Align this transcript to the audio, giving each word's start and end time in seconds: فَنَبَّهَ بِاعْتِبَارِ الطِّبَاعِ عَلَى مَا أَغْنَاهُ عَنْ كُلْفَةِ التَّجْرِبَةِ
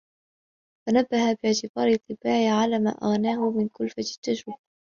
فَنَبَّهَ 0.87 1.37
بِاعْتِبَارِ 1.43 1.87
الطِّبَاعِ 1.87 2.59
عَلَى 2.61 2.79
مَا 2.79 2.89
أَغْنَاهُ 2.91 3.53
عَنْ 3.59 3.67
كُلْفَةِ 3.67 3.99
التَّجْرِبَةِ 4.15 4.57